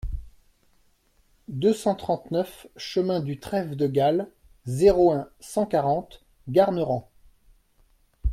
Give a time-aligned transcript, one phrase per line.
[1.47, 4.31] deux cent trente-neuf chemin du Trève de Galle,
[4.65, 7.07] zéro un, cent quarante, Garnerans